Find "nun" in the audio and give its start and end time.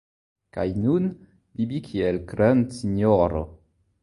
0.85-1.05